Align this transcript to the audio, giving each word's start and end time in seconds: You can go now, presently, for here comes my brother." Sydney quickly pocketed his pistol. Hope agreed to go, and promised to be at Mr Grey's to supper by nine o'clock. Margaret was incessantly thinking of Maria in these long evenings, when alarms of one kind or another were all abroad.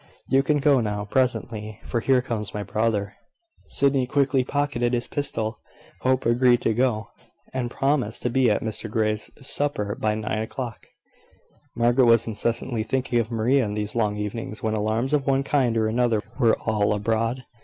You 0.29 0.41
can 0.41 0.57
go 0.57 0.79
now, 0.81 1.05
presently, 1.05 1.79
for 1.85 1.99
here 1.99 2.23
comes 2.23 2.55
my 2.55 2.63
brother." 2.63 3.13
Sydney 3.67 4.07
quickly 4.07 4.43
pocketed 4.43 4.93
his 4.93 5.07
pistol. 5.07 5.59
Hope 6.01 6.25
agreed 6.25 6.61
to 6.61 6.73
go, 6.73 7.09
and 7.53 7.69
promised 7.69 8.23
to 8.23 8.31
be 8.31 8.49
at 8.49 8.63
Mr 8.63 8.89
Grey's 8.89 9.29
to 9.37 9.43
supper 9.43 9.93
by 9.93 10.15
nine 10.15 10.39
o'clock. 10.41 10.87
Margaret 11.75 12.05
was 12.05 12.25
incessantly 12.25 12.81
thinking 12.81 13.19
of 13.19 13.29
Maria 13.29 13.63
in 13.63 13.75
these 13.75 13.93
long 13.93 14.17
evenings, 14.17 14.63
when 14.63 14.73
alarms 14.73 15.13
of 15.13 15.27
one 15.27 15.43
kind 15.43 15.77
or 15.77 15.87
another 15.87 16.23
were 16.39 16.57
all 16.57 16.93
abroad. 16.93 17.43